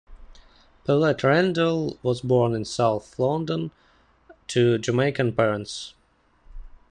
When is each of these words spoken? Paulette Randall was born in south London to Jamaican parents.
Paulette 0.83 1.21
Randall 1.23 1.99
was 2.01 2.21
born 2.21 2.55
in 2.55 2.65
south 2.65 3.19
London 3.19 3.69
to 4.47 4.79
Jamaican 4.79 5.33
parents. 5.35 5.93